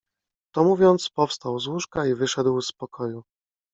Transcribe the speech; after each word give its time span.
To 0.53 0.63
mówiąc 0.63 1.09
powstał 1.09 1.59
z 1.59 1.67
łóżka 1.67 2.05
i 2.07 2.13
wyszedł 2.15 2.61
z 2.61 2.71
pokoju 2.71 3.23